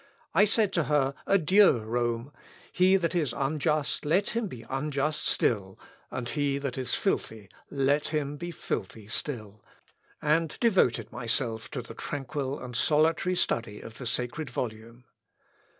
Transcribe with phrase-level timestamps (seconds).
[0.33, 2.33] I said to her, 'Adieu, Rome!
[2.71, 5.77] He that is unjust, let him be unjust still,
[6.09, 9.63] and he that is filthy, let him be filthy still;'
[10.19, 15.03] and devoted myself to the tranquil and solitary study of the sacred volume.